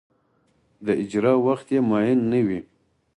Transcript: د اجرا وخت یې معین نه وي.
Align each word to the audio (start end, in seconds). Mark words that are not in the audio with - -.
د 0.85 0.87
اجرا 1.03 1.33
وخت 1.45 1.67
یې 1.73 1.79
معین 1.89 2.19
نه 2.31 2.39
وي. 2.47 2.59